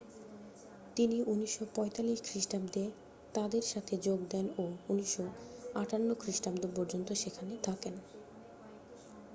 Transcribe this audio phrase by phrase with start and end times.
[0.95, 2.85] তিনি 1945 খ্রিস্টাব্দে
[3.33, 7.95] তাদের সাথে যোগ দেন ও 1958 খ্রিস্টাব্দ পর্যন্ত সেখানে থাকেন